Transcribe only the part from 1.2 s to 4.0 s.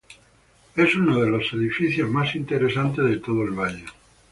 de los edificios más interesantes de todo el valle.